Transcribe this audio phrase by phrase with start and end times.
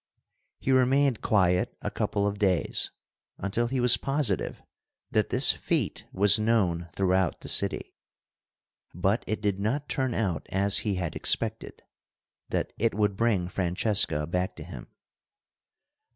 [0.59, 2.89] He remained quiet a couple of days,
[3.37, 4.59] until he was positive
[5.11, 7.93] that this feat was known throughout the city.
[8.95, 14.55] But it did not turn out as he had expected—that it would bring Francesca back
[14.55, 14.87] to him.